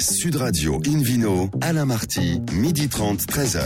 [0.00, 3.60] Sud Radio Invino, Alain Marty, midi 30, 13h.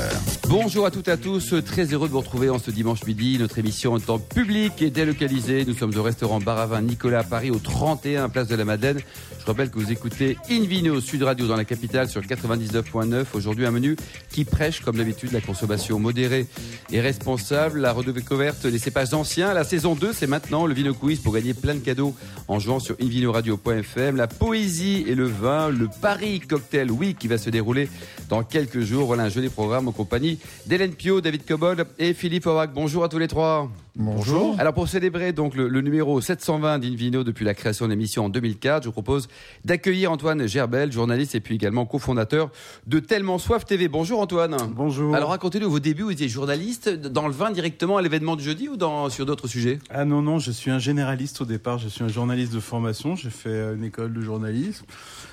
[0.48, 3.36] Bonjour à toutes et à tous, très heureux de vous retrouver en ce dimanche midi.
[3.38, 5.64] Notre émission est en public et délocalisée.
[5.66, 9.00] Nous sommes au restaurant Baravin Nicolas à Paris, au 31 Place de la Madeleine.
[9.42, 13.24] Je rappelle que vous écoutez Invino Sud Radio dans la capitale sur 99.9.
[13.34, 13.96] Aujourd'hui, un menu
[14.30, 16.46] qui prêche, comme d'habitude, la consommation modérée
[16.92, 17.80] et responsable.
[17.80, 19.52] La redécouverte des cépages anciens.
[19.52, 22.14] La saison 2, c'est maintenant le Vino Quiz pour gagner plein de cadeaux
[22.46, 24.14] en jouant sur invinoradio.fm.
[24.14, 27.88] La poésie et le vin, le Paris Cocktail Week qui va se dérouler
[28.28, 29.06] dans quelques jours.
[29.06, 32.72] Voilà un joli programme en compagnie d'Hélène Pio, David Cobol et Philippe Aubrac.
[32.72, 33.68] Bonjour à tous les trois.
[33.94, 34.56] Bonjour.
[34.58, 38.28] Alors pour célébrer donc le, le numéro 720 d'Invino depuis la création de l'émission en
[38.30, 39.28] 2004, je vous propose
[39.66, 42.50] d'accueillir Antoine Gerbel, journaliste et puis également cofondateur
[42.86, 43.88] de Tellement Soif TV.
[43.88, 44.56] Bonjour Antoine.
[44.74, 45.14] Bonjour.
[45.14, 48.68] Alors racontez-nous vos débuts, vous étiez journaliste dans le vin directement à l'événement du jeudi
[48.70, 49.78] ou dans, sur d'autres sujets?
[49.90, 53.14] Ah non, non, je suis un généraliste au départ, je suis un journaliste de formation,
[53.14, 54.86] j'ai fait euh, une école de journalisme,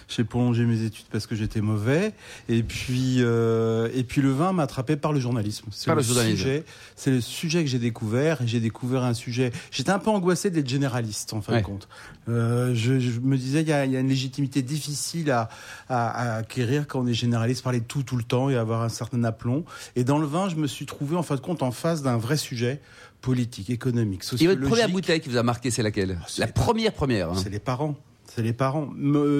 [0.10, 2.14] j'ai prolongé mes études parce que j'étais mauvais,
[2.50, 5.66] et puis, euh, et puis le vin m'a attrapé par le journalisme.
[5.72, 6.64] C'est le sujet,
[6.96, 10.50] c'est le sujet que j'ai découvert, et j'ai découvert un sujet, j'étais un peu angoissé
[10.50, 11.62] d'être généraliste en fin Ouais.
[11.62, 11.88] de compte.
[12.28, 15.50] Euh, je, je me disais, il y a, il y a une légitimité difficile à,
[15.90, 18.82] à, à acquérir quand on est généraliste, parler de tout tout le temps et avoir
[18.82, 19.64] un certain aplomb.
[19.96, 22.18] Et dans le vin, je me suis trouvé en fin de compte en face d'un
[22.18, 22.82] vrai sujet
[23.22, 24.60] politique, économique, Et sociologique.
[24.60, 26.20] votre première bouteille qui vous a marqué, c'est laquelle?
[26.28, 27.30] C'est- La première première.
[27.32, 27.36] hein.
[27.36, 27.96] C'est les parents.
[28.42, 28.90] Les parents.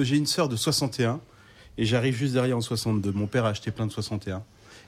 [0.02, 1.20] J'ai une sœur de 61
[1.78, 3.12] et j'arrive juste derrière en 62.
[3.12, 4.42] Mon père a acheté plein de 61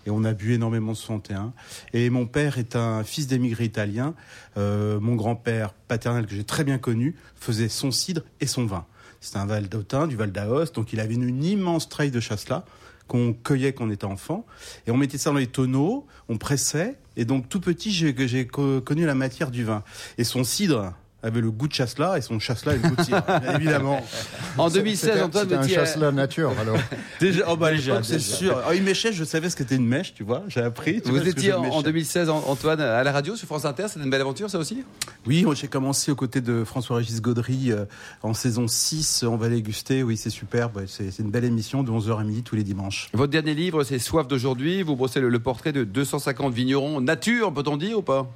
[0.06, 1.52] et on a bu énormément de 61.
[1.92, 4.14] Et mon père est un fils d'émigrés italiens.
[4.56, 8.84] Euh, mon grand-père paternel que j'ai très bien connu faisait son cidre et son vin.
[9.20, 12.64] C'était un Val d'Autun, du Val d'Aoste, donc il avait une, immense treille de chasselas
[13.06, 14.44] qu'on cueillait quand on était enfant.
[14.86, 16.98] Et on mettait ça dans les tonneaux, on pressait.
[17.16, 19.84] Et donc tout petit, j'ai j'ai co- connu la matière du vin.
[20.18, 23.54] Et son cidre avait le goût de chasselas et son chasselas avait le goût de
[23.56, 24.00] évidemment.
[24.58, 26.76] En 2016, C'était- Antoine C'était vous un étiez à- chasse la nature, alors.
[27.20, 27.70] Déjà, oh bah,
[28.02, 28.60] c'est sûr.
[28.66, 30.42] Ah, une mèche, je savais ce qu'était une mèche, tu vois.
[30.48, 31.00] J'ai appris.
[31.00, 31.74] tu Vous vois, étiez en, méchais.
[31.74, 33.84] en 2016, An- Antoine, à la radio sur France Inter.
[33.88, 34.84] C'était une belle aventure, ça aussi?
[35.26, 37.84] Oui, moi, j'ai commencé aux côtés de François-Régis Gaudry euh,
[38.22, 39.24] en saison 6.
[39.28, 40.02] On va les guster.
[40.02, 40.82] Oui, c'est superbe.
[40.86, 43.08] C'est c'est une belle émission de 11h à midi tous les dimanches.
[43.12, 44.82] Votre dernier livre, c'est Soif d'aujourd'hui.
[44.82, 48.30] Vous brossez le, le portrait de 250 vignerons nature, peut-on dire ou pas?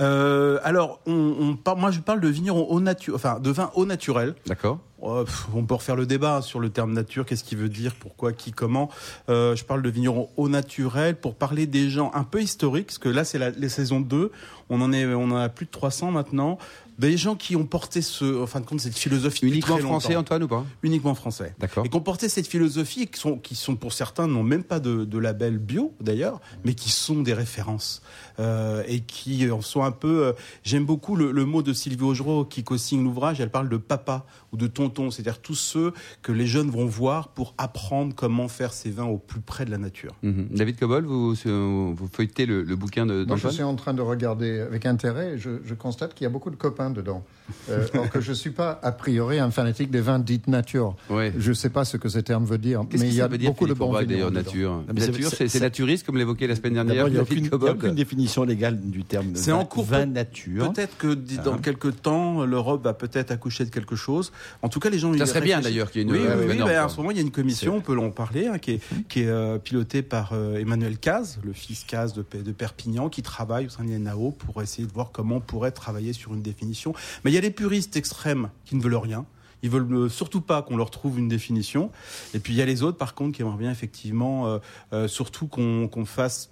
[0.00, 3.70] Euh, alors, on, on par- moi, je parle de vigneron au nature, enfin, de vin
[3.74, 4.34] au naturel.
[4.46, 4.78] D'accord.
[5.00, 8.52] On peut refaire le débat sur le terme nature, qu'est-ce qu'il veut dire, pourquoi, qui,
[8.52, 8.90] comment.
[9.28, 12.98] Euh, je parle de vignerons au naturel pour parler des gens un peu historiques, parce
[12.98, 14.32] que là c'est la, les saisons 2,
[14.70, 16.58] on en, est, on en a plus de 300 maintenant.
[16.98, 20.16] Des gens qui ont porté ce, en fin de compte cette philosophie Uniquement français.
[20.16, 20.64] Antoine, ou pas?
[20.82, 21.54] Uniquement français.
[21.58, 21.84] D'accord.
[21.84, 24.64] Et qui ont porté cette philosophie et qui sont, qui sont pour certains n'ont même
[24.64, 28.00] pas de, de label bio d'ailleurs, mais qui sont des références
[28.38, 30.24] euh, et qui en sont un peu.
[30.24, 30.32] euh,
[30.64, 33.42] J'aime beaucoup le, le mot de Sylvie Augereau qui co-signe l'ouvrage.
[33.42, 34.24] Elle parle de papa
[34.56, 38.72] ou de tonton, c'est-à-dire tous ceux que les jeunes vont voir pour apprendre comment faire
[38.72, 40.12] ces vins au plus près de la nature.
[40.22, 40.48] Mhm.
[40.50, 44.02] David Cobol, vous, vous feuilletez le, le bouquin de- Moi, je suis en train de
[44.02, 45.34] regarder avec intérêt.
[45.34, 47.24] et Je, je constate qu'il y a beaucoup de copains dedans.
[47.70, 50.96] Euh, alors que je ne suis pas, a priori, un fanatique des vins dites nature.
[51.10, 51.32] Ouais.
[51.38, 53.50] Je ne sais pas ce que ce terme veut dire, mais il y a dire,
[53.50, 57.06] beaucoup de bons vignerons d'ailleurs, nature c'est- Nature, naturiste, comme l'évoquait la semaine dernière.
[57.08, 60.72] Il n'y a, aucune- a définition légale du terme C'est vin, en cours, vin nature.
[60.72, 61.58] Peut-être que dans Hein.
[61.62, 64.32] quelques temps, l'Europe va peut-être accoucher de quelque chose.
[64.62, 65.12] En tout cas, les gens.
[65.18, 67.10] Ça serait bien, d'ailleurs, qu'il y ait une- Oui, oui, oui, ben, en ce moment,
[67.10, 69.58] il y a une commission, on peut en parler, hein, qui est, qui est euh,
[69.58, 73.70] pilotée par euh, Emmanuel Caz, le fils Caz de, Pe- de Perpignan, qui travaille au
[73.70, 76.94] sein de l'INAO pour essayer de voir comment on pourrait travailler sur une définition.
[77.24, 79.24] Mais il y a les puristes extrêmes qui ne veulent rien.
[79.62, 81.90] Ils veulent euh, surtout pas qu'on leur trouve une définition.
[82.34, 84.58] Et puis il y a les autres, par contre, qui aimeraient bien effectivement,
[84.92, 86.50] euh, surtout qu'on fasse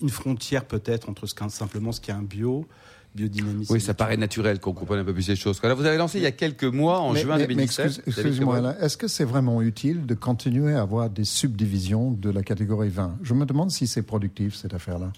[0.00, 2.66] une frontière peut-être entre ce simplement ce qu'est un bio,
[3.14, 3.72] biodynamisme.
[3.72, 5.62] Oui, ça paraît naturel qu'on comprenne un peu plus ces choses.
[5.62, 7.86] Là, vous avez lancé il y a quelques mois, en Mais- juin mais- mais 2017.
[7.86, 12.30] excuse- David Excuse-moi, est-ce que c'est vraiment utile de continuer à avoir des subdivisions de
[12.30, 15.12] la catégorie vin Je me demande si c'est productif, cette affaire-là.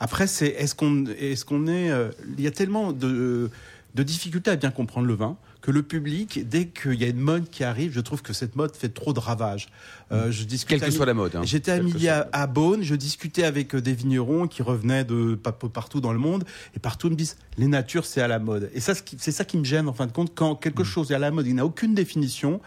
[0.00, 3.50] Après, c'est est-ce qu'on est, euh, il y a tellement de
[3.94, 7.18] de difficultés à bien comprendre le vin que le public, dès qu'il y a une
[7.20, 9.68] mode qui arrive, je trouve que cette mode fait trop de ravages.
[10.12, 11.34] Euh, je discute Quelle que soit la mode.
[11.34, 11.40] hein.
[11.42, 15.34] J'étais à midi à, à Beaune, je discutais avec euh, des vignerons qui revenaient de
[15.34, 16.44] pa- pa- partout dans le monde,
[16.76, 18.70] et partout ils me disent les natures c'est à la mode.
[18.74, 20.84] Et ça, c'est ça qui me gêne en fin de compte quand quelque Mm.
[20.84, 22.60] chose est à la mode, il n'a aucune définition.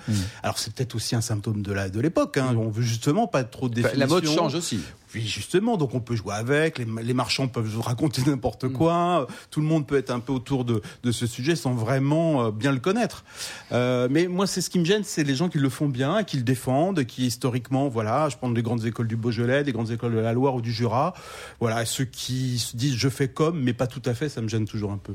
[0.43, 2.37] Alors c'est peut-être aussi un symptôme de la de l'époque.
[2.37, 2.53] Hein.
[2.57, 3.99] On veut justement pas trop de définition.
[3.99, 4.79] La mode change aussi.
[5.15, 9.59] Oui, justement, donc on peut jouer avec, les, les marchands peuvent raconter n'importe quoi, tout
[9.59, 12.71] le monde peut être un peu autour de, de ce sujet sans vraiment euh, bien
[12.71, 13.23] le le connaître.
[13.71, 16.23] Euh, mais moi, c'est ce qui me gêne, c'est les gens qui le font bien,
[16.23, 19.91] qui le défendent, qui historiquement, voilà, je prends des grandes écoles du Beaujolais, des grandes
[19.91, 21.13] écoles de la Loire ou du Jura,
[21.59, 24.47] voilà, ceux qui se disent je fais comme, mais pas tout à fait, ça me
[24.47, 25.13] gêne toujours un peu.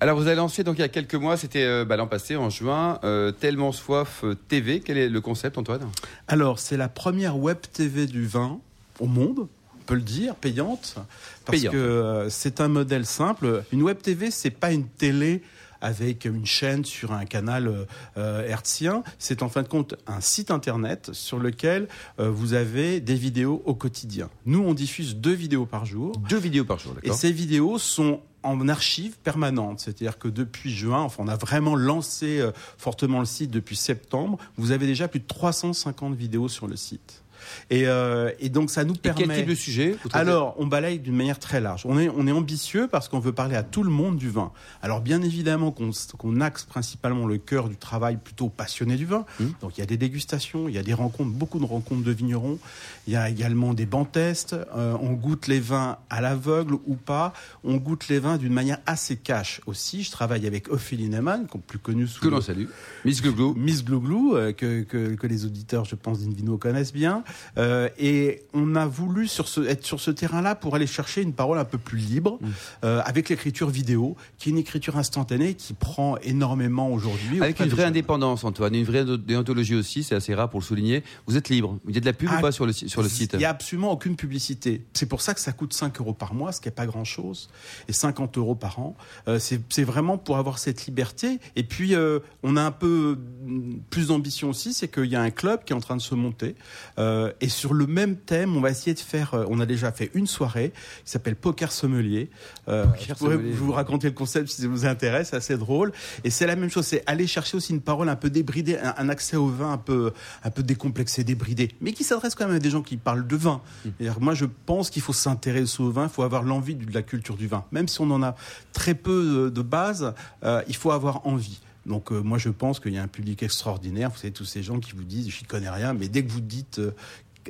[0.00, 2.36] Alors vous avez lancé donc il y a quelques mois, c'était euh, bah, l'an passé
[2.36, 4.80] en juin, euh, Tellement Soif euh, TV.
[4.80, 5.82] Quel est le concept Antoine?
[6.26, 8.58] Alors, c'est la première web TV du vin
[8.98, 9.46] au monde,
[9.80, 10.96] on peut le dire, payante,
[11.44, 11.72] parce Payante.
[11.72, 13.62] que euh, c'est un modèle simple.
[13.72, 15.42] Une web TV, c'est pas une télé
[15.80, 17.84] avec une chaîne sur un canal euh,
[18.16, 19.02] euh, hertzien.
[19.18, 21.88] C'est en fin de compte un site internet sur lequel
[22.18, 24.30] euh, vous avez des vidéos au quotidien.
[24.46, 26.12] Nous, on diffuse deux vidéos par jour.
[26.28, 30.70] Deux vidéos par jour, Et d'accord ces vidéos sont en archive permanente, c'est-à-dire que depuis
[30.70, 32.40] juin, enfin on a vraiment lancé
[32.78, 37.24] fortement le site depuis septembre, vous avez déjà plus de 350 vidéos sur le site.
[37.70, 39.26] Et, euh, et donc ça nous Et permet...
[39.26, 41.82] quel type de sujet Alors, on balaye d'une manière très large.
[41.86, 44.52] On est, on est ambitieux parce qu'on veut parler à tout le monde du vin.
[44.82, 49.24] Alors, bien évidemment qu'on qu'on axe principalement le cœur du travail plutôt passionné du vin.
[49.40, 49.44] Mmh.
[49.60, 52.12] Donc, il y a des dégustations, il y a des rencontres, beaucoup de rencontres de
[52.12, 52.58] vignerons.
[53.06, 54.54] Il y a également des bancs tests.
[54.76, 57.32] Euh, on goûte les vins à l'aveugle ou pas.
[57.64, 60.02] On goûte les vins d'une manière assez cash aussi.
[60.02, 62.66] Je travaille avec Ophélie Neyman, qu'on- plus connue sous Que l'on salue.
[63.04, 63.54] Miss Glouglou.
[63.56, 67.24] Miss Glouglou, euh, que, que, que les auditeurs, je pense, d'Invino connaissent bien.
[67.56, 71.32] Euh, et on a voulu sur ce, être sur ce terrain-là pour aller chercher une
[71.32, 72.38] parole un peu plus libre,
[72.84, 77.40] euh, avec l'écriture vidéo, qui est une écriture instantanée qui prend énormément aujourd'hui.
[77.40, 81.02] Avec une vraie indépendance, Antoine, une vraie déontologie aussi, c'est assez rare pour le souligner.
[81.26, 81.78] Vous êtes libre.
[81.88, 83.38] Il y a de la pub Ah, ou pas sur le, sur le site Il
[83.38, 84.84] n'y a absolument aucune publicité.
[84.92, 87.48] C'est pour ça que ça coûte 5 euros par mois, ce qui n'est pas grand-chose,
[87.88, 88.96] et 50 euros par an.
[89.26, 91.38] Euh, c'est vraiment pour avoir cette liberté.
[91.56, 95.22] Et puis, euh, on a un peu mm, plus d'ambition aussi, c'est qu'il y a
[95.22, 96.54] un club qui est en train de se monter.
[96.98, 99.92] Euh, et sur le même thème, on va essayer de faire, euh, on a déjà
[99.92, 100.72] fait une soirée
[101.04, 102.30] qui s'appelle Poker Sommelier.
[102.68, 103.52] Euh, Poker je pourrais Sommelier.
[103.52, 105.92] vous raconter le concept si ça vous intéresse, c'est assez drôle.
[106.24, 108.94] Et c'est la même chose, c'est aller chercher aussi une parole un peu débridée, un,
[108.96, 110.12] un accès au vin un peu,
[110.44, 113.36] un peu décomplexé, débridé, mais qui s'adresse quand même à des gens qui parlent de
[113.36, 113.60] vin.
[113.82, 117.02] C'est-à-dire, Moi, je pense qu'il faut s'intéresser au vin, il faut avoir l'envie de la
[117.02, 117.64] culture du vin.
[117.72, 118.34] Même si on en a
[118.72, 120.14] très peu de, de base,
[120.44, 121.60] euh, il faut avoir envie.
[121.88, 124.10] Donc euh, moi je pense qu'il y a un public extraordinaire.
[124.10, 126.30] Vous savez tous ces gens qui vous disent je ne connais rien, mais dès que
[126.30, 126.94] vous dites euh,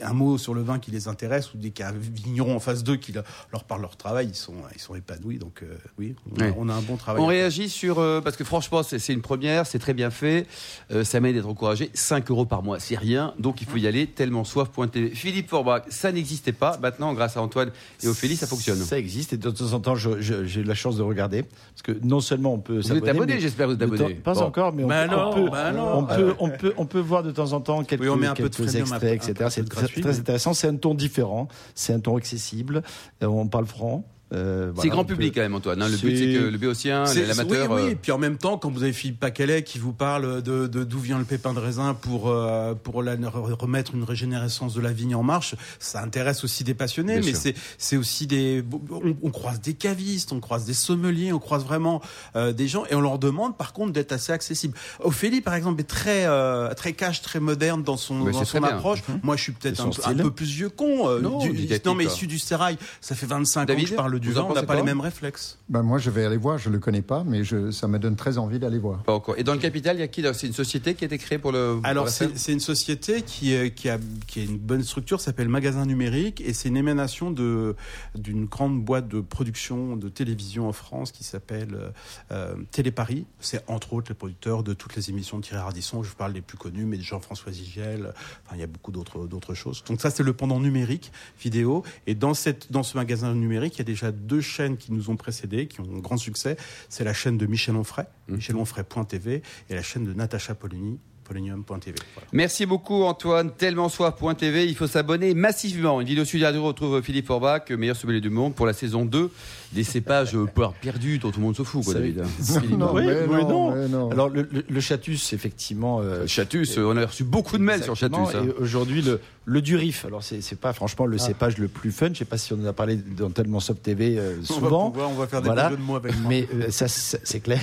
[0.02, 2.56] un mot sur le vin qui les intéresse ou dès qu'il y a un vigneron
[2.56, 3.22] en face d'eux qui le-
[3.52, 5.38] leur parle leur travail, ils sont ils sont épanouis.
[5.38, 6.54] Donc euh, oui, on, a- Ouais.
[6.58, 7.22] on a un bon travail.
[7.22, 10.46] On réagit sur euh, parce que franchement c'est c'est une première, c'est très bien fait,
[10.90, 11.90] euh, ça mérite d'être encouragé.
[11.94, 14.06] 5 euros par mois, c'est rien, donc il faut y aller.
[14.06, 15.10] Tellement soif.tv.
[15.14, 16.78] Philippe Forbach, ça n'existait pas.
[16.80, 17.70] Maintenant, grâce à Antoine
[18.02, 18.76] et Ophélie, ça fonctionne.
[18.78, 21.42] Ça existe et de temps en temps, j'ai eu la chance de regarder.
[21.42, 24.14] Parce que non seulement on peut Vous êtes abonné, j'espère vous êtes de abonné.
[24.14, 24.40] Pas Bon.
[24.42, 25.98] encore, mais on, Bah peut, non, on peut, bah non.
[25.98, 28.26] on peut, on peut, on peut voir de temps en temps quelques, Oui, on met
[28.26, 29.44] un peu de quelques freemium, un extraits, peu- etc.
[29.92, 30.54] très, intéressant.
[30.54, 32.82] C'est un ton différent, c'est un ton accessible.
[33.22, 34.04] euh, On parle franc.
[34.32, 35.80] Euh, C'est grand peut- public quand même, Antoine.
[35.82, 35.88] hein.
[35.88, 37.70] Le but C'est- que le béotien, l'amateur.
[37.70, 37.88] Oui, oui.
[37.88, 40.66] euh, Et puis en même temps, quand vous avez Philippe Paquelet qui vous parle de
[40.66, 44.92] d'où vient le pépin de raisin pour euh, pour la, remettre une régénérescence de la
[44.92, 49.16] vigne en marche, ça intéresse aussi des passionnés, Bien mais c'est c'est aussi des on,
[49.22, 52.02] on croise des cavistes, on croise des sommeliers, on croise vraiment
[52.36, 54.74] euh, des gens et on leur demande par contre d'être assez accessible.
[55.00, 56.26] Ophélie par exemple est très
[56.74, 58.68] très cash, très moderne dans son Mais dans son bien.
[58.68, 59.00] approche.
[59.22, 61.18] Moi, je suis peut-être un, un peu plus vieux con.
[61.20, 64.17] Non, du- non, mais issu du sérail, ça fait 25 ans David, que je parle
[64.18, 65.58] du vous on n'a pas les mêmes réflexes.
[65.68, 66.58] Ben, moi, je vais aller voir.
[66.58, 69.02] Je le connais pas, mais je, ça me donne très envie d'aller voir.
[69.02, 69.38] Pas encore.
[69.38, 71.38] Et dans le capital, il y a qui C'est une société qui a été créée
[71.38, 71.80] pour le.
[71.84, 75.86] Alors c'est une société qui, euh, qui, a, qui a une bonne structure, s'appelle Magasin
[75.86, 77.76] Numérique, et c'est une émanation de
[78.14, 81.90] d'une grande boîte de production de télévision en France qui s'appelle euh,
[82.32, 83.26] euh, Téléparis.
[83.40, 86.02] C'est entre autres les producteurs de toutes les émissions de Thierry Ardisson.
[86.02, 88.12] Je vous parle des plus connus, mais de Jean-François Zigel.
[88.44, 89.84] Enfin, il y a beaucoup d'autres d'autres choses.
[89.84, 91.82] Donc ça, c'est le pendant numérique vidéo.
[92.06, 95.10] Et dans cette dans ce magasin numérique, il y a déjà deux chaînes qui nous
[95.10, 96.56] ont précédés, qui ont un grand succès.
[96.88, 101.94] C'est la chaîne de Michel Onfray, michelonfray.tv, et la chaîne de Natacha Polony, polonium.tv.
[102.14, 102.28] Voilà.
[102.32, 106.00] Merci beaucoup Antoine, tellement soif.tv, il faut s'abonner massivement.
[106.00, 109.30] Une vidéo sur Radio retrouve Philippe Forbach, meilleur sommelier du monde pour la saison 2
[109.74, 110.46] des cépages euh,
[110.80, 112.24] perdus dont tout le monde se fout quoi David.
[112.78, 113.74] Non, Oui, mais non, non.
[113.74, 114.10] mais non.
[114.10, 116.00] Alors, le, le- le Chatus, effectivement.
[116.00, 117.94] euh, Chatus, euh, on a reçu beaucoup de mails sur.
[117.94, 118.18] Chatus.
[118.34, 118.46] hein.
[118.58, 120.04] Aujourd'hui, le, le Durif.
[120.04, 122.08] Alors, c'est c'est pas franchement le cépage le plus fun.
[122.12, 124.46] Je sais pas si on en a parlé dans Tellement Soft TV euh, On va,
[124.46, 124.90] souvent.
[124.90, 125.70] pouvoir- on va faire des Voilà.
[125.70, 126.28] jeux de mots avec moi.
[126.28, 127.60] Mais euh, ça, c'est clair.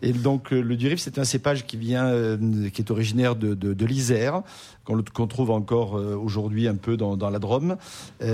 [0.00, 3.54] Et donc, euh, le Durif, c'est un cépage qui vient, euh, qui est originaire de,
[3.54, 4.42] de, l'Isère,
[5.12, 7.76] qu'on trouve encore aujourd'hui un peu dans, la Drôme.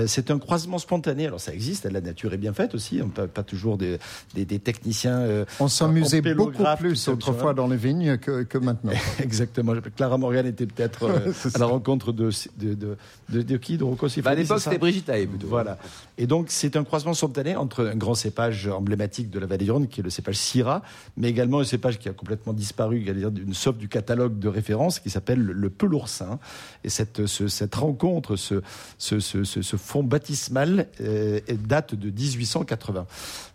[0.07, 1.27] c'est un croisement spontané.
[1.27, 3.01] Alors ça existe, la nature est bien faite aussi.
[3.03, 3.99] On peut pas toujours des,
[4.33, 5.45] des, techniciens.
[5.59, 8.93] on s'amusait beaucoup plus autrefois dans les vignes que, que maintenant.
[9.19, 9.73] Exactement.
[9.95, 11.09] Clara Morgan était peut-être
[11.55, 12.97] à la rencontre de, de,
[13.29, 15.11] de, qui De Rocco bah, À l'époque, c'était Brigitte
[15.45, 15.77] Voilà.
[16.17, 19.71] Et donc, c'est un croisement spontané entre un grand cépage emblématique de la vallée du
[19.71, 20.81] Rhône, qui est le cépage Syrah,
[21.17, 25.09] mais également un cépage qui a complètement disparu, d'une sauf du catalogue de référence, qui
[25.09, 26.39] s'appelle le Peloursin.
[26.83, 28.61] Et cette, cette rencontre, ce,
[28.97, 33.05] ce, ce, fond baptismal, euh, date de 1880.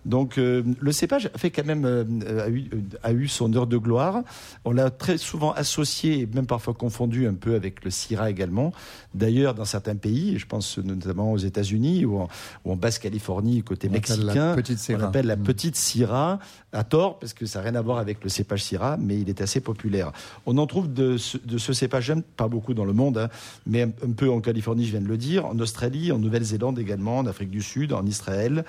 [0.06, 2.70] Donc, euh, le cépage a fait quand même euh, a, eu,
[3.02, 4.22] a, eu, son heure de gloire.
[4.64, 8.72] On l'a très souvent associé, et même parfois confondu un peu avec le Syrah également.
[9.14, 12.28] D'ailleurs, dans certains pays, je pense notamment aux États-Unis ou en,
[12.64, 14.56] ou en Basse-Californie, côté mexicain,
[14.90, 15.42] on appelle la mm.
[15.42, 16.38] petite Syrah,
[16.72, 19.28] à tort, parce que ça n'a rien à voir avec le cépage Syrah, mais il
[19.28, 20.12] est assez populaire.
[20.46, 23.28] On en trouve de ce, de ce cépage, pas beaucoup dans le monde, hein,
[23.66, 26.78] mais un, un, peu en Californie, je viens de le dire, en Australie, en Nouvelle-Zélande
[26.78, 28.64] également, en Afrique du Sud, en Israël.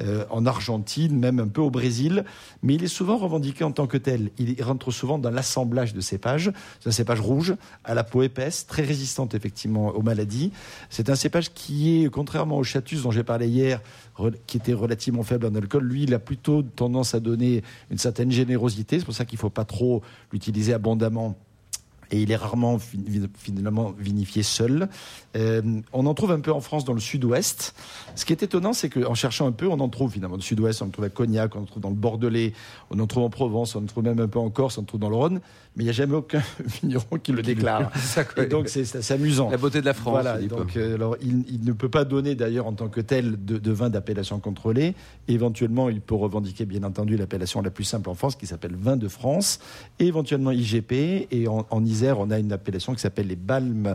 [0.00, 2.26] Euh, en Argentine, même un peu au Brésil,
[2.62, 4.30] mais il est souvent revendiqué en tant que tel.
[4.38, 6.52] Il rentre souvent dans l'assemblage de cépages.
[6.80, 10.52] C'est un cépage rouge, à la peau épaisse, très résistante effectivement aux maladies.
[10.90, 13.80] C'est un cépage qui est, contrairement au chatus dont j'ai parlé hier,
[14.46, 18.30] qui était relativement faible en alcool, lui, il a plutôt tendance à donner une certaine
[18.30, 18.98] générosité.
[18.98, 21.36] C'est pour ça qu'il ne faut pas trop l'utiliser abondamment
[22.10, 24.88] et il est rarement finalement vinifié seul.
[25.36, 27.74] Euh, on en trouve un peu en France dans le sud-ouest.
[28.14, 30.42] Ce qui est étonnant, c'est qu'en cherchant un peu, on en trouve finalement dans le
[30.42, 32.52] sud-ouest, on en trouve à Cognac, on en trouve dans le Bordelais,
[32.90, 34.84] on en trouve en Provence, on en trouve même un peu en Corse, on en
[34.84, 35.40] trouve dans le Rhône,
[35.76, 36.42] mais il n'y a jamais aucun
[36.82, 37.90] vigneron qui le déclare.
[38.36, 39.50] et donc c'est amusant.
[39.50, 40.22] La beauté de la France.
[40.22, 43.72] Voilà, donc, euh, alors, il, ne peut pas donner d'ailleurs en tant que tel de,
[43.72, 44.94] vin d'appellation contrôlée.
[45.28, 48.96] Éventuellement, il peut revendiquer bien entendu l'appellation la plus simple en France qui s'appelle vin
[48.96, 49.60] de France,
[49.98, 50.92] et éventuellement IGP,
[51.30, 53.94] et en, en On a une appellation qui s'appelle les balmes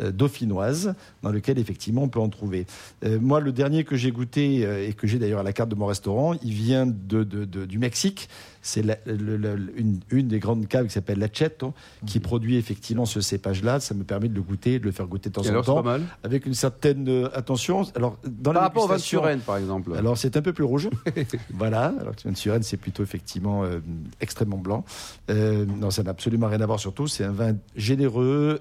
[0.00, 2.66] euh, dauphinoises, dans lequel effectivement on peut en trouver.
[3.04, 5.68] Euh, moi, le dernier que j'ai goûté euh, et que j'ai d'ailleurs à la carte
[5.68, 8.28] de mon restaurant, il vient du Mexique.
[8.62, 11.74] C'est une, une, des grandes caves qui s'appelle Lacheto,
[12.06, 12.22] qui mhm.
[12.22, 13.80] produit effectivement ce cépage-là.
[13.80, 15.84] Ça me permet de le goûter, de le faire goûter de temps en temps,
[16.22, 17.82] avec une certaine attention.
[17.94, 19.94] Alors, dans par rapport au vin de Suresnes, par exemple.
[19.96, 20.88] Alors, c'est un peu plus rouge.
[21.50, 21.94] voilà.
[22.00, 23.64] Alors, le vin de Suresnes, c'est plutôt effectivement
[24.20, 24.84] extrêmement blanc.
[25.28, 26.80] non, ça n'a absolument rien à voir.
[26.80, 28.60] Surtout, c'est un vin généreux,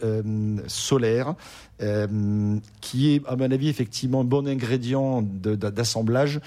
[0.68, 1.36] solaire
[1.82, 6.40] euh, qui est, à mon avis, effectivement un bon ingrédient d'assemblage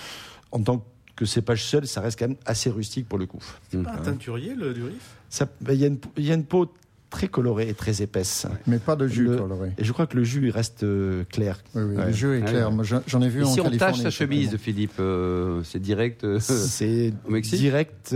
[0.52, 0.84] en tant que
[1.24, 3.42] cépage seul, ça reste quand même assez rustique pour le coup.
[3.70, 5.16] C'est pas un teinturier, le durif
[5.60, 6.72] ben, Il y, y, a une peau
[7.14, 8.46] très colorée et très épaisse.
[8.66, 9.70] Mais pas de jus coloré.
[9.78, 11.62] Et je crois que le jus il reste euh, clair.
[11.74, 12.70] Oui, oui le jus est ah clair.
[13.06, 17.12] J'en ai vu en si on tâche sa chemise, Philippe, euh, c'est direct euh, C'est
[17.28, 18.14] direct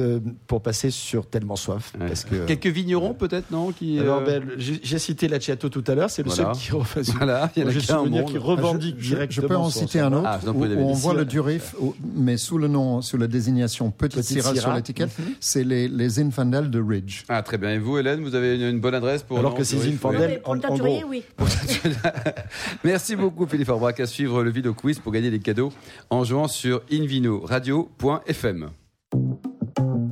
[0.49, 1.93] pour passer sur tellement soif.
[1.97, 6.11] Parce que, Quelques vignerons peut-être, non qui, ben, J'ai cité la Chiato tout à l'heure,
[6.11, 6.71] c'est le seul qui,
[7.17, 9.43] voilà, il y a qui revendique je, directement.
[9.43, 11.77] Je peux en citer un autre ah, où, on voit le Durif,
[12.17, 15.35] mais sous le nom, sous la désignation Petite Syrah sur l'étiquette, mhm.
[15.39, 17.23] c'est les, les Infandel de Ridge.
[17.29, 17.71] Ah très bien.
[17.71, 19.39] Et vous, Hélène, vous avez une bonne adresse pour
[21.09, 21.23] oui.
[22.85, 24.01] Merci beaucoup, Philippe Orbrac.
[24.01, 25.73] À suivre le vidéo quiz pour gagner des cadeaux
[26.11, 28.71] en jouant sur invinoradio.fm.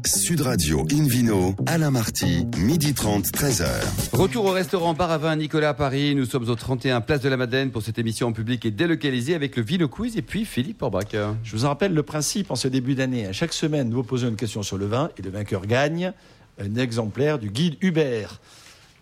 [0.07, 3.67] Sud Radio Invino, Alain Marty, midi 30, 13h.
[4.13, 6.15] Retour au restaurant Bar à Vin Nicolas à Paris.
[6.15, 9.35] Nous sommes au 31 Place de la Madeleine pour cette émission en public et délocalisée
[9.35, 11.17] avec le Vino Quiz et puis Philippe Orbach.
[11.43, 13.29] Je vous en rappelle le principe en ce début d'année.
[13.33, 16.13] Chaque semaine, nous vous posons une question sur le vin et le vainqueur gagne
[16.61, 18.41] un exemplaire du guide Hubert.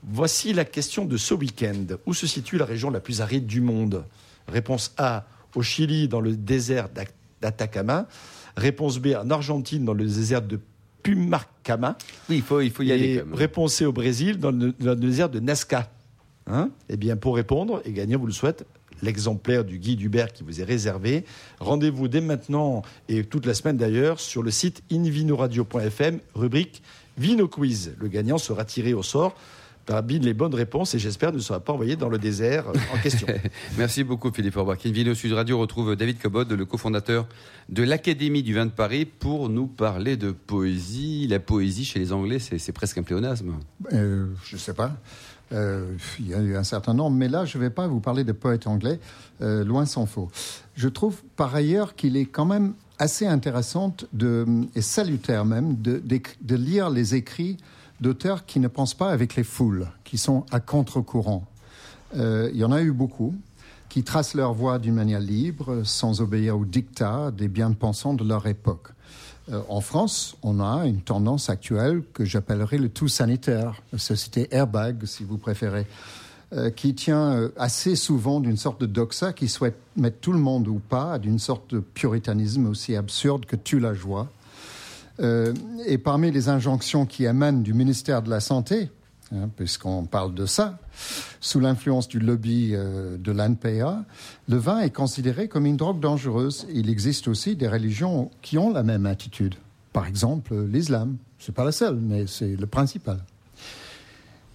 [0.07, 1.97] Voici la question de ce week-end.
[2.07, 4.05] Où se situe la région la plus aride du monde?
[4.49, 6.89] Réponse A, au Chili, dans le désert
[7.41, 8.07] d'Atacama.
[8.57, 10.61] Réponse B, en Argentine, dans le désert de
[11.03, 11.97] Pumarcama.
[12.29, 13.23] Oui, il faut, il faut y aller.
[13.33, 15.91] réponse C, au Brésil, dans le, désert de Nazca.
[16.47, 16.71] Hein?
[16.91, 18.67] Eh bien, pour répondre et gagner, vous le souhaite,
[19.03, 21.25] l'exemplaire du guide Hubert qui vous est réservé.
[21.61, 26.83] Rendez-vous dès maintenant et toute la semaine d'ailleurs sur le site invinoradio.fm, rubrique
[27.17, 27.95] Vino Quiz.
[27.99, 29.35] Le gagnant sera tiré au sort
[29.87, 32.99] parmi les bonnes réponses et j'espère ne sera pas envoyé dans le désert euh, en
[32.99, 33.26] question.
[33.79, 34.85] Merci beaucoup Philippe Orbach.
[34.85, 37.26] Une vidéo Sud Radio retrouve David Cobod, le cofondateur
[37.69, 41.26] de l'Académie du vin de Paris, pour nous parler de poésie.
[41.29, 43.55] La poésie chez les Anglais, c'est presque un pléonasme.
[43.93, 44.97] Euh, je ne sais pas.
[45.53, 48.00] Euh, il y a eu un certain nombre, mais là, je ne vais pas vous
[48.00, 48.99] parler de poètes anglais,
[49.41, 50.31] loin s'en faut.
[50.75, 56.00] Je trouve par ailleurs qu'il est quand même assez intéressant de, et salutaire même de,
[56.00, 57.57] de lire les écrits
[58.05, 61.47] d'auteurs qui ne pensent pas avec les foules, qui sont à contre-courant.
[62.17, 63.35] Euh, il y en a eu beaucoup,
[63.89, 68.47] qui tracent leur voie d'une manière libre, sans obéir aux dictats des bien-pensants de leur
[68.47, 68.89] époque.
[69.51, 75.07] Euh, en France, on a une tendance actuelle que j'appellerais le tout sanitaire, société Airbag,
[75.07, 75.87] si vous préférez,
[76.53, 80.69] euh, qui tient assez souvent d'une sorte de doxa qui souhaite mettre tout le monde
[80.69, 84.29] ou pas d'une sorte de puritanisme aussi absurde que tue la joie.
[85.18, 88.90] Et parmi les injonctions qui émanent du ministère de la Santé,
[89.33, 90.78] hein, puisqu'on parle de ça,
[91.40, 94.04] sous l'influence du lobby de l'ANPA,
[94.49, 96.66] le vin est considéré comme une drogue dangereuse.
[96.73, 99.54] Il existe aussi des religions qui ont la même attitude.
[99.92, 101.16] Par exemple, l'islam.
[101.38, 103.21] Ce n'est pas la seule, mais c'est le principal.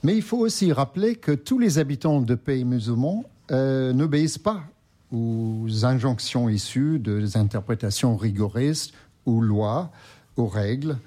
[0.04, 4.64] Mais il faut aussi rappeler que tous les habitants de pays musulmans euh, n'obéissent pas
[5.12, 8.94] aux injonctions issues des interprétations rigoristes
[9.26, 9.92] ou lois,
[10.40, 10.98] aux règles.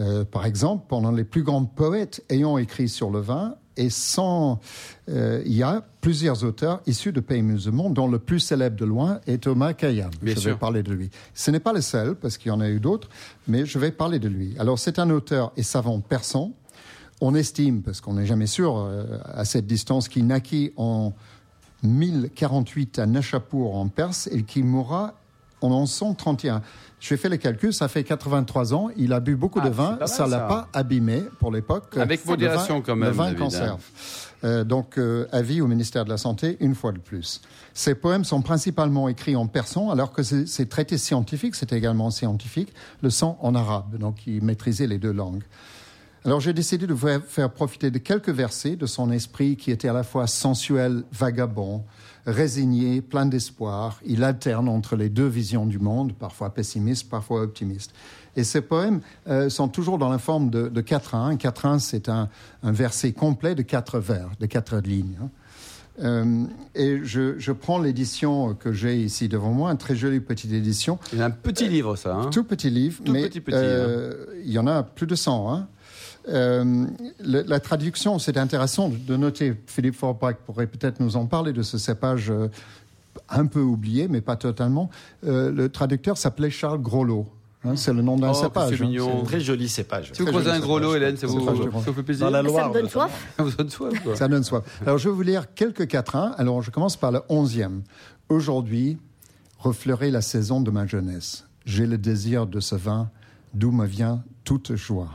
[0.00, 4.58] Euh, par exemple, pendant les plus grands poètes ayant écrit sur le vin, et sans,
[5.08, 8.84] euh, il y a plusieurs auteurs issus de pays musulmans, dont le plus célèbre de
[8.84, 10.10] loin est Thomas Khayyam.
[10.22, 11.10] je vais parler de lui.
[11.34, 13.08] Ce n'est pas le seul, parce qu'il y en a eu d'autres,
[13.46, 14.56] mais je vais parler de lui.
[14.58, 16.52] Alors, c'est un auteur et savant persan
[17.20, 21.12] on estime, parce qu'on n'est jamais sûr euh, à cette distance, qu'il naquit en
[21.82, 25.14] 1048 à Nashapur en Perse et qu'il mourra
[25.60, 26.62] en 1131.
[27.00, 28.88] J'ai fait les calculs, ça fait 83 ans.
[28.96, 31.96] Il a bu beaucoup de ah, vin, ça l'a pas abîmé pour l'époque.
[31.96, 33.10] Avec modération quand même.
[33.10, 33.82] Le vin conserve.
[34.44, 37.40] Euh, donc, euh, avis au ministère de la Santé, une fois de plus.
[37.74, 42.72] Ces poèmes sont principalement écrits en persan, alors que ces traités scientifiques, c'est également scientifique,
[43.02, 45.42] le sont en arabe, donc il maîtrisait les deux langues.
[46.24, 49.88] Alors j'ai décidé de vous faire profiter de quelques versets de son esprit qui était
[49.88, 51.84] à la fois sensuel, vagabond,
[52.28, 54.00] résigné, plein d'espoir.
[54.04, 57.92] Il alterne entre les deux visions du monde, parfois pessimiste, parfois optimiste.
[58.36, 61.36] Et ces poèmes euh, sont toujours dans la forme de, de 4-1.
[61.36, 62.28] 4-1, c'est un,
[62.62, 65.16] verset complet de quatre vers, de quatre lignes.
[65.22, 65.30] Hein.
[66.00, 66.44] Euh,
[66.76, 70.98] et je, prends l'édition que j'ai ici devant moi, une très jolie petite édition.
[71.12, 72.14] Il y a un petit livre, ça.
[72.14, 74.32] Hein tout petit livre, mais petit, petit, euh, hein.
[74.44, 75.52] il y en a plus de 100.
[75.52, 75.68] Hein
[76.28, 76.86] euh,
[77.20, 81.78] la traduction, c'est intéressant de noter, Philippe Forbach pourrait peut-être nous en parler de ce
[81.78, 82.48] cépage euh,
[83.28, 84.90] un peu oublié, mais pas totalement.
[85.26, 87.26] Euh, le traducteur s'appelait Charles Groslo.
[87.64, 88.76] Hein, c'est le nom d'un oh, cépage.
[88.76, 89.20] C'est hein.
[89.20, 90.12] un très joli cépage.
[90.12, 92.80] Si vous croisez un gros lot, Hélène, ça vous, fait plaisir Dans la Loire, ça
[92.80, 93.28] donne soif.
[93.36, 94.14] Ça vous donne soif.
[94.14, 94.64] Ça donne soif.
[94.82, 96.34] Alors, je vais vous lire quelques quatrains.
[96.38, 97.82] Alors, je commence par le onzième.
[98.28, 98.98] Aujourd'hui,
[99.58, 101.46] refleurer la saison de ma jeunesse.
[101.64, 103.10] J'ai le désir de ce vin,
[103.54, 105.10] d'où me vient toute joie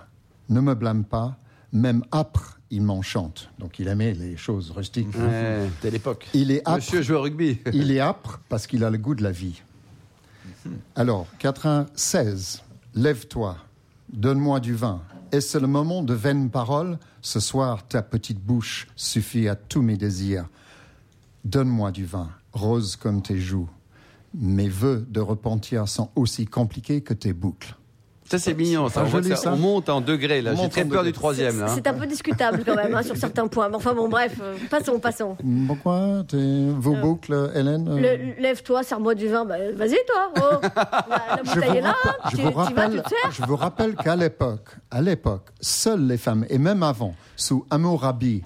[0.49, 1.37] ne me blâme pas,
[1.71, 3.49] même âpre, il m'enchante.
[3.59, 5.15] Donc il aimait les choses rustiques.
[5.15, 6.27] Ouais, l'époque.
[6.33, 6.77] Il est âpre.
[6.77, 7.59] Monsieur joue au rugby.
[7.73, 9.61] il est âpre parce qu'il a le goût de la vie.
[10.95, 12.63] Alors, 96,
[12.95, 13.57] lève-toi,
[14.11, 15.01] donne-moi du vin.
[15.31, 16.99] Est-ce le moment de vaines paroles?
[17.21, 20.47] Ce soir, ta petite bouche suffit à tous mes désirs.
[21.43, 23.69] Donne-moi du vin, rose comme tes joues.
[24.33, 27.75] Mes voeux de repentir sont aussi compliqués que tes boucles.
[28.33, 28.89] Ça, c'est mignon.
[28.89, 29.05] Ça.
[29.45, 30.41] On, monte en degrés.
[30.41, 30.55] Là.
[30.55, 31.65] J'ai très peur du troisième.
[31.67, 33.69] C'est un peu discutable quand même hein, sur certains points.
[33.69, 35.37] Mais enfin bon, bref, euh, passons, passons.
[35.67, 39.45] Pourquoi Vos euh, boucles, Hélène euh Lève-toi, serre-moi du vin.
[39.45, 40.31] Bah, vas-y, toi.
[40.37, 40.67] Oh.
[41.09, 41.95] La, bouteille est là.
[42.31, 46.81] Je vous, rappelle, je vous rappelle qu'à l'époque, à l'époque, seules les femmes, et même
[46.81, 48.41] avant, sous Amourabi,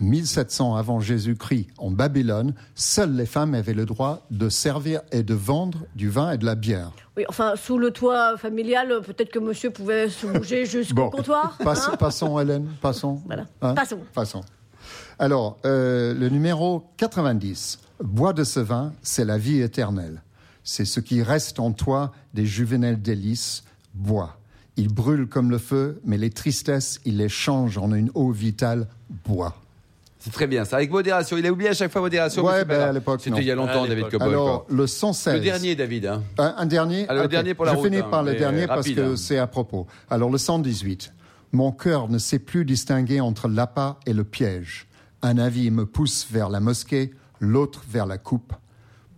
[0.00, 5.34] 1700 avant Jésus-Christ, en Babylone, seules les femmes avaient le droit de servir et de
[5.34, 6.92] vendre du vin et de la bière.
[7.16, 11.58] Oui, enfin, sous le toit familial, peut-être que monsieur pouvait se bouger jusqu'au comptoir.
[11.68, 13.20] Hein passons, Hélène, passons.
[13.26, 13.44] Voilà.
[13.60, 14.00] Hein passons.
[14.14, 14.42] Passons.
[15.18, 17.80] Alors, euh, le numéro 90.
[18.02, 20.22] Bois de ce vin, c'est la vie éternelle.
[20.62, 23.64] C'est ce qui reste en toi des juvénales délices.
[23.94, 24.38] Bois.
[24.76, 28.86] Il brûle comme le feu, mais les tristesses, il les change en une eau vitale.
[29.24, 29.56] Bois.
[30.28, 30.76] C'est très bien ça.
[30.76, 31.38] Avec modération.
[31.38, 32.44] Il a oublié à chaque fois modération.
[32.44, 33.22] Ouais, ben à l'époque.
[33.22, 34.28] C'était il y a longtemps, David Cobol.
[34.28, 35.34] Alors, le 116.
[35.36, 36.04] Le dernier, David.
[36.04, 36.22] Hein.
[36.36, 39.16] Un, dernier ah, Le dernier pour la Je finis par le dernier parce que hein.
[39.16, 39.86] c'est à propos.
[40.10, 41.14] Alors, le 118.
[41.52, 44.86] Mon cœur ne sait plus distinguer entre l'appât et le piège.
[45.22, 48.52] Un avis me pousse vers la mosquée, l'autre vers la coupe.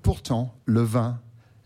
[0.02, 1.18] Pourtant, le vin,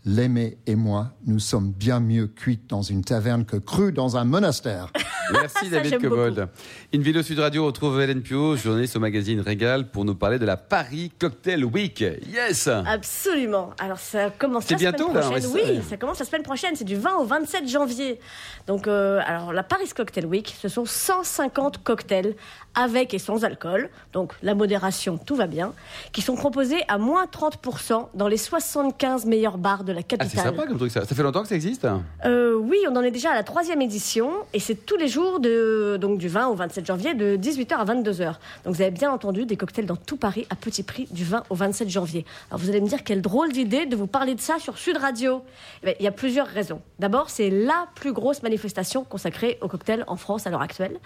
[0.05, 4.25] l'aimer et moi, nous sommes bien mieux cuits dans une taverne que crus dans un
[4.25, 4.91] monastère.
[5.31, 6.47] Merci David Cobold.
[6.93, 10.57] Vidéo Sud Radio retrouve Hélène Pio, journaliste au magazine Régal, pour nous parler de la
[10.57, 11.99] Paris Cocktail Week.
[11.99, 13.71] Yes Absolument.
[13.79, 15.51] Alors ça commence la bientôt, semaine prochaine.
[15.53, 16.75] oui, ça commence la semaine prochaine.
[16.75, 18.19] C'est du 20 au 27 janvier.
[18.67, 22.35] Donc, euh, alors la Paris Cocktail Week, ce sont 150 cocktails
[22.77, 25.71] avec et sans alcool, donc la modération, tout va bien,
[26.11, 30.27] qui sont proposés à moins 30% dans les 75 meilleurs bars de la capitale.
[30.29, 31.05] Ah, c'est sympa comme truc ça.
[31.05, 31.87] Ça fait longtemps que ça existe?
[32.25, 35.14] Euh, Oui, on en est déjà à la troisième édition et c'est tous les jours
[35.15, 38.33] jours de, donc du 20 au 27 janvier de 18h à 22h.
[38.65, 41.43] Donc vous avez bien entendu des cocktails dans tout Paris à petit prix du 20
[41.49, 42.25] au 27 janvier.
[42.51, 44.97] Alors vous allez me dire quelle drôle d'idée de vous parler de ça sur Sud
[44.97, 45.41] Radio.
[45.81, 46.81] Eh bien, il y a plusieurs raisons.
[46.99, 50.97] D'abord, c'est la plus grosse manifestation consacrée aux cocktails en France à l'heure actuelle.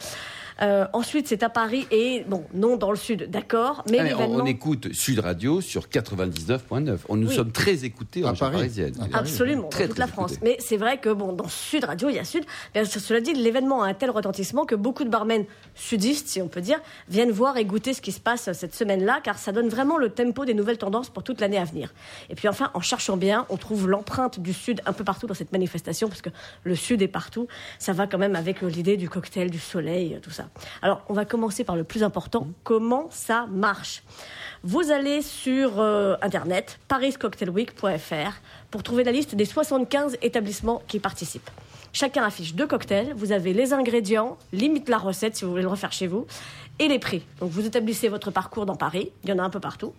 [0.62, 4.18] Euh, ensuite, c'est à Paris et, bon, non dans le sud, d'accord, mais mais on,
[4.18, 6.98] l'événement- on écoute Sud Radio sur 99.9.
[7.08, 7.36] On nous Oui.
[7.36, 8.58] sommes très écoutés en À Paris.
[8.58, 8.94] parisienne.
[9.14, 10.34] Absolument, Très, dans toute très la France.
[10.34, 10.50] écouté.
[10.50, 12.44] Mais c'est vrai que bon, dans Sud Radio, il y a Sud.
[12.76, 16.62] Mais cela dit, l'événement a tel retentissement que beaucoup de barmen sudistes, si on peut
[16.62, 19.98] dire, viennent voir et goûter ce qui se passe cette semaine-là, car ça donne vraiment
[19.98, 21.94] le tempo des nouvelles tendances pour toute l'année à venir.
[22.30, 25.34] Et puis enfin, en cherchant bien, on trouve l'empreinte du Sud un peu partout dans
[25.34, 26.30] cette manifestation, parce que
[26.64, 27.48] le Sud est partout.
[27.78, 30.50] Ça va quand même avec l'idée du cocktail, du soleil, euh, tout ça.
[30.82, 32.48] Alors, on va commencer par le plus important.
[32.64, 34.04] Comment ça marche?
[34.64, 41.50] Vous allez sur euh, internet pariscocktailweek.fr pour trouver la liste des 75 établissements qui participent.
[41.92, 45.70] Chacun affiche deux cocktails, vous avez les ingrédients, limite la recette si vous voulez le
[45.70, 46.28] refaire chez vous,
[46.78, 47.24] et les prix.
[47.40, 49.94] Donc vous établissez votre parcours dans Paris, il y en a un peu partout,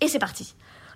[0.00, 0.54] et c'est parti.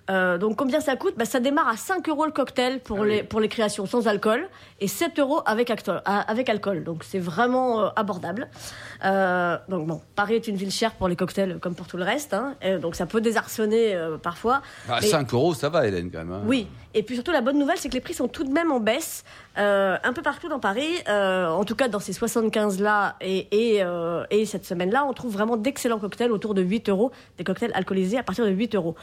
[0.09, 1.13] Euh, donc combien ça coûte?
[1.17, 4.47] Bah, Ça démarre à 5 euros le cocktail pour, les, pour les créations sans alcool
[4.81, 5.71] et 7 euros avec,
[6.05, 6.83] avec alcool.
[6.83, 8.49] Donc c'est vraiment euh, abordable.
[9.05, 12.03] Euh, donc bon, Paris est une ville chère pour les cocktails comme pour tout le
[12.03, 12.33] reste.
[12.33, 12.55] hein.
[12.81, 14.61] Donc ça peut désarçonner parfois.
[14.89, 16.33] À Mais- 5 euros, ça va, Hélène, quand même.
[16.33, 16.41] hein.
[16.45, 18.71] oui, et puis surtout la bonne nouvelle, c'est que les prix sont tout de même
[18.71, 19.23] en baisse,
[19.55, 23.47] un peu partout dans Paris, en tout cas dans ces 75-là et,
[23.79, 23.83] et,
[24.31, 28.17] et cette semaine-là, on trouve vraiment d'excellents cocktails autour de 8 euros, des cocktails alcoolisés
[28.17, 28.95] à partir de 8 euros.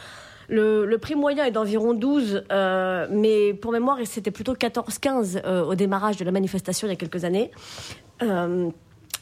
[0.51, 5.77] Le, prix moyen est d'environ 12, euh, mais pour mémoire, c'était plutôt 14-15 euh, au
[5.77, 7.53] démarrage de la manifestation il y a quelques années.
[8.23, 8.69] Euh,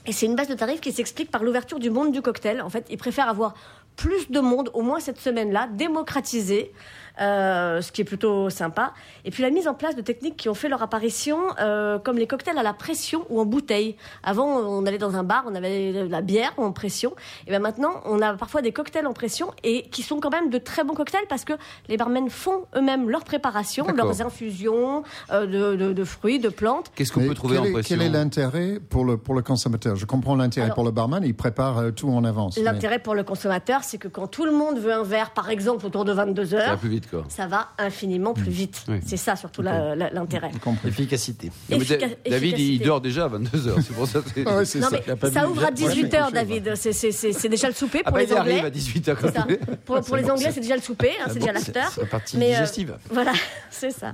[0.07, 2.62] et c'est une baisse de tarifs qui s'explique par l'ouverture du monde du cocktail.
[2.62, 3.53] En fait, ils préfèrent avoir
[3.97, 6.73] plus de monde, au moins cette semaine-là, démocratisé,
[7.21, 8.93] euh, ce qui est plutôt sympa.
[9.25, 12.17] Et puis la mise en place de techniques qui ont fait leur apparition, euh, comme
[12.19, 13.97] les cocktails à la pression ou en bouteille.
[14.23, 17.15] Avant, on allait dans un bar, on avait de la bière en pression.
[17.47, 20.51] Et bien maintenant, on a parfois des cocktails en pression et qui sont quand même
[20.51, 21.53] de très bons cocktails parce que
[21.89, 26.91] les barmen font eux-mêmes leur préparation, leurs infusions euh, de, de- de fruits, de plantes.
[26.95, 29.43] Qu'est-ce qu'on peut trouver quel en est, pression Quel est l'intérêt pour le, pour le
[29.43, 29.97] consommateur?
[29.97, 32.57] Je comprends l'intérêt pour le barman, il prépare euh, tout en avance.
[32.57, 35.51] mais- L'intérêt pour le consommateur, c'est que quand tout le monde veut un verre, par
[35.51, 37.25] exemple, autour de 22 Ça va heures, plus vite, quoi.
[37.29, 38.85] ça va infiniment plus vite.
[38.88, 39.01] Oui.
[39.07, 40.51] C'est ça surtout l'intérêt.
[40.87, 41.51] Efficacité.
[41.71, 43.83] Effica- David, il dort déjà à 22h.
[43.83, 44.21] C'est pour ça.
[44.35, 44.99] c'est- Ah ouais, c'est Non, ça.
[45.07, 46.75] mais ouvre à le- 18h, David.
[46.77, 48.66] C'est- déjà le souper Ah pour bah, les il arrive Anglais.
[48.66, 49.47] à 18h C'est ça.
[49.85, 51.81] Pour, pour les bon, Anglais, c'est- déjà le souper, hein, c'est déjà l'after.
[51.94, 52.97] C'est la partie Mais, euh, digestive.
[53.11, 53.33] Voilà,
[53.71, 54.12] c'est ça.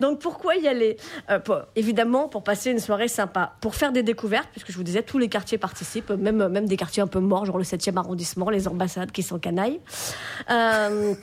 [0.00, 0.96] Donc pourquoi y aller?
[1.30, 4.82] Euh, pour- Évidemment, pour passer une soirée sympa, pour faire des découvertes, puisque je vous
[4.82, 7.96] disais, tous les quartiers participent, même, même des quartiers un peu morts, genre le 7e
[7.98, 9.80] arrondissement, les ambassades qui sont canailles.
[10.50, 11.14] Euh,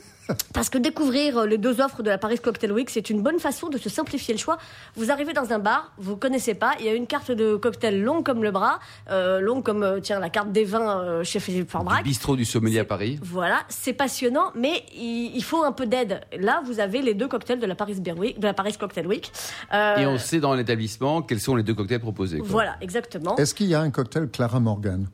[0.52, 3.68] Parce que découvrir les deux offres de la Paris Cocktail Week, c'est une bonne façon
[3.68, 4.58] de se simplifier le choix.
[4.96, 8.00] Vous arrivez dans un bar, vous connaissez pas, il y a une carte de cocktail
[8.02, 8.78] longue comme le bras,
[9.10, 12.04] euh, longue comme euh, tiens la carte des vins euh, chez Philippe Du Forbrac.
[12.04, 13.18] bistrot du sommelier à Paris.
[13.22, 16.20] Voilà, c'est passionnant, mais il, il faut un peu d'aide.
[16.38, 19.06] Là, vous avez les deux cocktails de la Paris Beer Week, de la Paris Cocktail
[19.06, 19.32] Week.
[19.72, 22.38] Euh, Et on sait dans l'établissement quels sont les deux cocktails proposés.
[22.38, 22.46] quoi.
[22.48, 23.36] Voilà, exactement.
[23.36, 25.06] Est-ce qu'il y a un cocktail Clara Morgan?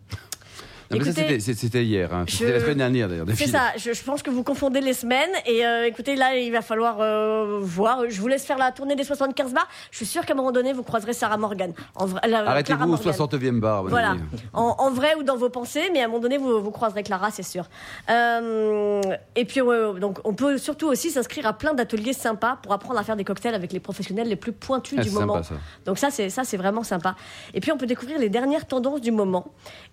[0.91, 2.13] Non, mais ça, Écoutez, c'était- hier.
[2.15, 2.25] hein.
[2.29, 3.27] C'était la semaine dernière, d'ailleurs.
[3.35, 5.31] C'est ça, je, je pense que vous confondez les semaines.
[5.47, 8.03] Et euh, écoutez, là, il va falloir euh, voir.
[8.09, 9.69] Je vous laisse faire la tournée des 75 bars.
[9.91, 11.73] Je suis sûre qu'à un moment donné, vous croiserez Sarah Morgan.
[11.97, 13.13] Arrêtez-vous au Morgan.
[13.13, 13.85] 60e bar.
[13.85, 14.17] Voilà,
[14.53, 17.03] en, en vrai ou dans vos pensées, mais à un moment donné, vous, vous croiserez
[17.03, 17.69] Clara, c'est sûr.
[18.11, 19.01] Euh,
[19.37, 19.61] et puis,
[20.01, 23.25] donc, on peut surtout aussi s'inscrire à plein d'ateliers sympas pour apprendre à faire des
[23.25, 25.35] cocktails avec les professionnels les plus pointus Ah, du moment.
[25.43, 25.55] sympa, ça.
[25.87, 27.15] Donc ça, c'est ça, c'est vraiment sympa.
[27.55, 29.47] Et puis, on peut découvrir les dernières tendances du moment.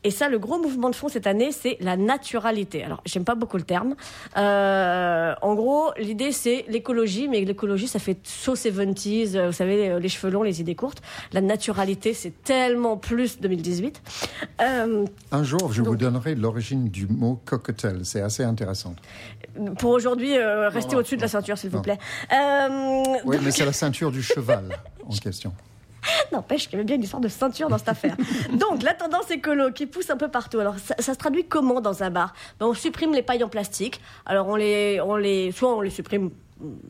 [0.04, 2.84] Et ça, le gros mouvement de fond cette année, c'est la naturalité.
[2.84, 3.96] Alors, j'aime pas beaucoup le terme.
[4.38, 9.90] Euh, en gros, l'idée, c'est l'écologie, mais l'écologie, ça fait so 70s, euh, vous savez,
[9.90, 11.02] euh, les cheveux longs, les idées courtes.
[11.34, 14.02] La naturalité, c'est tellement plus 2018.
[14.62, 18.02] Euh, Un jour, je vous donnerai l'origine du mot cocktail.
[18.04, 18.96] C'est assez intéressant.
[19.80, 21.98] pour aujourd'hui, euh, restez au-dessus de la ceinture, s'il vous plaît.
[23.26, 24.66] Oui, mais c'est la ceinture du cheval
[25.08, 25.54] en question.
[26.32, 28.16] N'empêche qu'il y avait bien une histoire de ceinture dans cette affaire.
[28.54, 30.60] Donc, la tendance écolo qui pousse un peu partout.
[30.60, 32.34] Alors, ça, ça se traduit comment dans un bar?
[32.60, 34.02] Ben, On supprime les pailles en plastique.
[34.26, 36.32] Alors, on les, on les, soit on les supprime.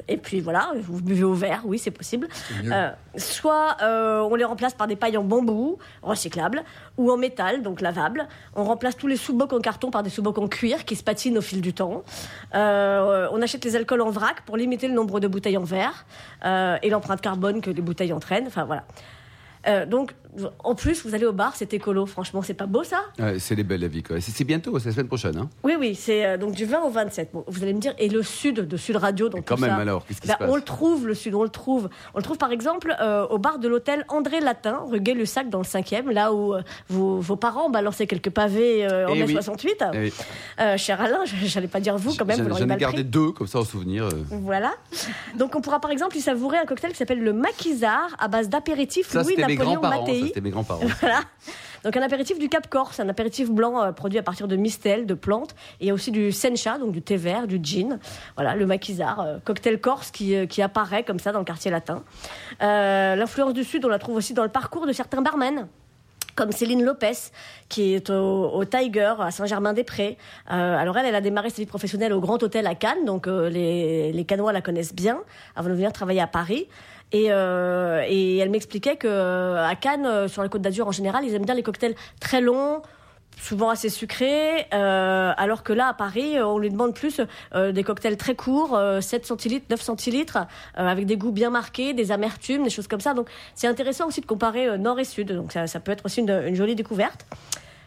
[0.08, 2.28] Et puis voilà, vous buvez au verre, oui, c'est possible.
[2.66, 6.64] Euh, soit euh, on les remplace par des pailles en bambou, recyclables,
[6.98, 8.28] ou en métal, donc lavables.
[8.56, 11.38] On remplace tous les sous-bocs en carton par des sous-bocs en cuir qui se patinent
[11.38, 12.04] au fil du temps.
[12.56, 16.06] Euh, on achète les alcools en vrac pour limiter le nombre de bouteilles en verre
[16.44, 18.48] et l'empreinte carbone que les bouteilles entraînent.
[18.48, 18.84] Enfin voilà.
[19.86, 20.14] Donc
[20.64, 22.06] En plus, vous allez au bar, c'est écolo.
[22.06, 23.02] Franchement, c'est pas beau ça?
[23.20, 24.02] Ouais, c'est les belles la vie.
[24.20, 25.36] C'est bientôt, c'est la semaine prochaine.
[25.38, 25.50] Hein.
[25.64, 27.30] Oui, oui, c'est euh, donc du 20 au 27.
[27.34, 29.72] Bon, vous allez me dire, et le sud de Sud Radio donc Quand tout même,
[29.72, 30.50] ça alors, qu'est-ce qui Ben, se passe?
[30.50, 31.90] On le trouve, le sud, on le trouve.
[32.14, 35.58] On le trouve par exemple euh, au bar de l'hôtel André Latin, rue Gay-Lussac, dans
[35.60, 39.34] le 5e, là où euh, vos, vos parents balancé quelques pavés en Eh mai oui.
[39.34, 39.84] 68.
[39.94, 40.14] Eh oui.
[40.78, 43.32] Cher Alain, je- j'allais pas dire vous quand même, J'en vous l'auriez mal gardé deux,
[43.32, 44.08] comme ça, en souvenir.
[44.30, 44.72] Voilà.
[45.38, 48.48] Donc on pourra par exemple y savourer un cocktail qui s'appelle le maquisard à base
[48.50, 49.36] d'apéritif Ça, Louis
[50.28, 50.82] c'était mes grands-parents.
[50.82, 50.98] ça, Mattei.
[50.98, 51.02] C'était mes grands-parents.
[51.02, 51.22] Voilà.
[51.84, 55.06] Donc un apéritif du Cap Corse, un apéritif blanc euh, produit à partir de mistel,
[55.06, 55.56] de plantes.
[55.80, 58.00] Et il y a aussi du sencha, donc du thé vert, du gin.
[58.36, 61.72] Voilà, le maquisard, euh, cocktail corse qui, euh, qui apparaît comme ça dans le quartier
[61.72, 62.04] latin.
[62.62, 65.68] Euh, L'influence du Sud, on la trouve aussi dans le parcours de certains barmen
[66.34, 67.12] comme Céline Lopez,
[67.68, 70.18] qui est au, au Tiger à Saint-Germain-des-Prés.
[70.50, 73.28] Euh, alors elle, elle a démarré sa vie professionnelle au Grand Hôtel à Cannes, donc
[73.28, 75.20] euh, les, les Cannois la connaissent bien,
[75.58, 76.68] avant de venir travailler à Paris.
[77.12, 80.92] Et, euh, et elle m'expliquait que euh, à Cannes, euh, sur la Côte d'Azur en
[80.92, 82.82] général, ils aiment bien les cocktails très longs,
[83.38, 87.22] souvent assez sucrés, euh, alors que là, à Paris, euh, on lui demande plus
[87.56, 90.38] euh, des cocktails très courts, euh, 7 centilitres, 9 centilitres,
[90.76, 93.14] avec des goûts bien marqués, des amertumes, des choses comme ça.
[93.14, 96.22] Donc c'est intéressant aussi de comparer nord et sud, donc ça, ça peut être aussi
[96.22, 97.26] une, une jolie découverte.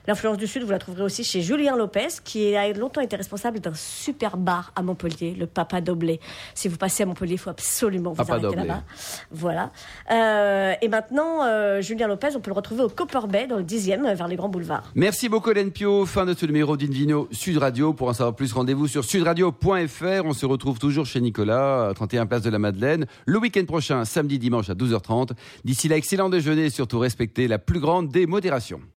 [0.06, 3.60] L'influence du Sud, vous la trouverez aussi chez Julien Lopez, qui a longtemps été responsable
[3.60, 6.20] d'un super bar à Montpellier, le Papa Doblé.
[6.54, 8.82] Si vous passez à Montpellier, il faut absolument vous Papa arrêter là-bas.
[9.30, 9.70] Voilà.
[10.10, 13.64] Euh, et maintenant, euh, Julien Lopez, on peut le retrouver au Copper Bay, dans le
[13.64, 14.92] 10e, vers les grands boulevards.
[14.94, 16.04] Merci beaucoup, Hélène Pio.
[16.04, 17.94] Fin de ce numéro d'Invino Sud Radio.
[17.94, 20.24] Pour en savoir plus, rendez-vous sur sudradio.fr.
[20.24, 24.04] On se retrouve toujours chez Nicolas, à 31 Place de la Madeleine, le week-end prochain,
[24.04, 25.30] samedi, dimanche à 12h30.
[25.64, 28.80] D'ici là, excellent déjeuner et surtout respectez la plus grande des modérations.